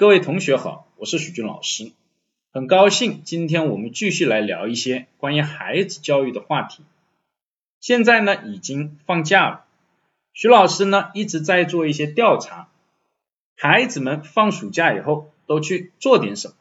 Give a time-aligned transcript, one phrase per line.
[0.00, 1.92] 各位同学好，我是许军老师，
[2.54, 6.82] 很高兴今天我们继续来聊一些关于孩子教育的话题。
[7.80, 9.66] 现在呢已经放假了，
[10.32, 12.70] 徐老师呢一直在做一些调查，
[13.58, 16.54] 孩子们放暑假以后都去做点什么？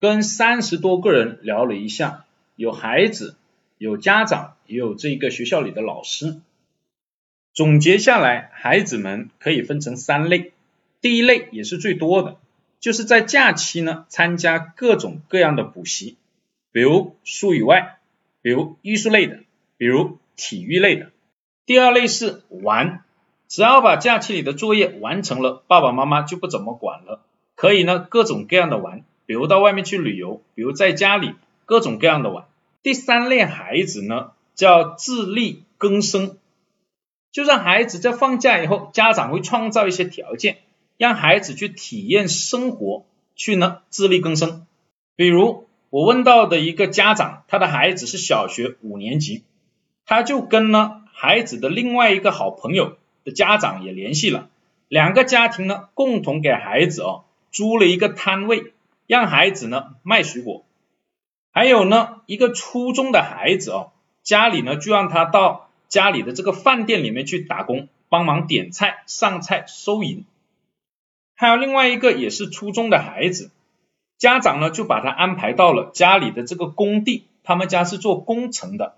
[0.00, 2.24] 跟三十多个人聊了一下，
[2.54, 3.36] 有孩子，
[3.76, 6.40] 有家长，也有这个学校里的老师。
[7.52, 10.54] 总结下来，孩子们可以分成三类，
[11.02, 12.38] 第一类也是最多的。
[12.80, 16.16] 就是在假期呢，参加各种各样的补习，
[16.72, 17.98] 比如数语外，
[18.42, 19.40] 比如艺术类的，
[19.76, 21.10] 比如体育类的。
[21.64, 23.02] 第二类是玩，
[23.48, 27.22] 只要把假期里的作业完成了，爸爸妈妈就不怎么管了，
[27.56, 32.44] 可以呢各种各样的玩，比如到外面去旅游，比如在家里各种各样的玩。
[32.82, 36.38] 第三类孩子呢叫自力更生，
[37.32, 40.58] 就让孩子在放假以后，家长会创造一些条件。
[40.98, 44.66] 让孩子去体验生活，去呢自力更生。
[45.14, 49.44] 比如我问到的一个家长，他的孩子是小学五年级，
[50.04, 54.48] 他就跟呢孩子的另外一个好朋友的家长也联系了，
[54.88, 58.72] 两个家庭呢共同给孩子哦租了一个摊位，
[59.06, 60.64] 让孩子呢卖水果。
[61.52, 70.24] 还有呢一个初中的孩子哦，家里呢就让他到家里的这个饭店里面去打工，帮忙点菜、上菜、收银。
[71.36, 73.50] 还有另外一个也是初中的孩子，
[74.16, 78.96] 家长呢就把他安排到了家里的这个工地，他们家是做工程的，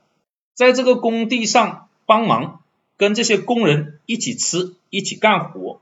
[0.54, 2.62] 在这个工地上帮忙，
[2.96, 5.80] 跟这些工人一起吃，一起干活。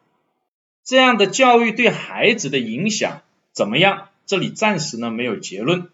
[0.82, 3.20] 这样的教育对孩子的影响
[3.52, 4.08] 怎么样？
[4.24, 5.90] 这里暂时呢没有结论，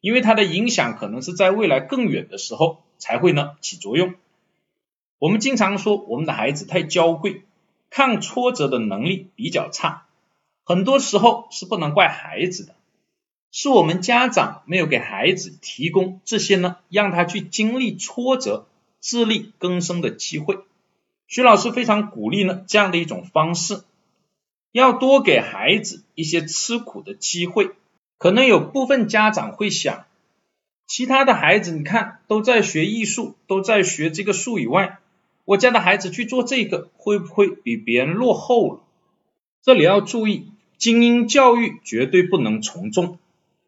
[0.00, 4.14] 因为它的影响可能是在未来更远的时候才会呢起作用。
[5.18, 7.42] 我们经常说我们的孩子太娇贵。
[7.90, 10.06] 抗挫折的能力比较差，
[10.64, 12.74] 很多时候是不能怪孩子的，
[13.50, 18.66] 是我们家长没有给孩子提供这些呢，让他去经历挫折、
[19.00, 20.58] 自力更生的机会。
[21.26, 23.82] 徐老师非常鼓励呢这样的一种方式，
[24.72, 27.72] 要多给孩子一些吃苦的机会。
[28.18, 30.04] 可能有部分家长会想，
[30.86, 34.98] 其他的孩子你看都在学艺术，都在学这个数以外。
[35.48, 38.80] 我家的孩子去做这个，会不会比别人落后了？
[39.62, 43.18] 这里要注意，精英教育绝对不能从众。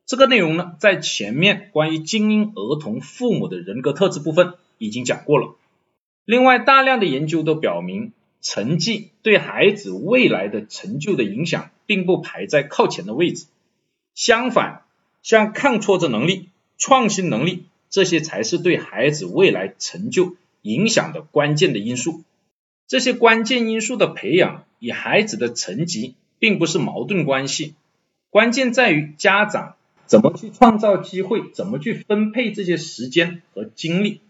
[0.04, 5.56] 这个内容呢，在前面关于精英儿童父母的人格特质部分已经讲过了。
[6.26, 13.46] 另外，大量的研究都表明，成绩对孩子未来的成就的影响，并不排在靠前的位置。
[14.14, 14.82] 相反，
[15.22, 20.34] 像抗挫折能力、创新能力，这些才是对孩子未来成就。
[20.62, 22.22] 影响的关键的因素，
[22.86, 27.74] 这些关键因素的培养与孩子的成绩并不是矛盾关系，
[28.30, 29.76] 关键在于家长
[30.06, 34.20] 怎么去创造机会，怎么去分配这些时间和精力。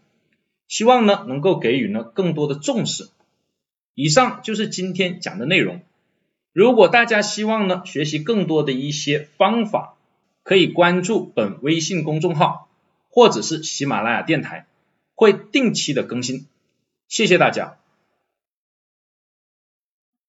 [0.68, 3.08] 希望呢能够给予呢更多的重视。
[3.94, 5.80] 以上就是今天讲的内容。
[6.52, 9.94] 如果大家希望呢学习更多的一些方法，
[10.42, 12.68] 可以关注本微信公众号
[13.08, 14.66] 或者是喜马拉雅电台。
[15.20, 16.46] 会定期的更新，
[17.06, 17.79] 谢谢大家。